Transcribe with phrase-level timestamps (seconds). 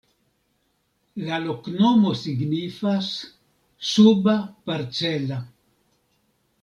[1.25, 3.11] La loknomo signifas:
[3.93, 5.39] suba-parcela.